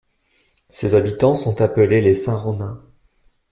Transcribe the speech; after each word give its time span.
Ses 0.69 0.95
habitants 0.95 1.35
sont 1.35 1.61
appelés 1.61 2.01
les 2.01 2.15
Saint-Romains. 2.15 2.81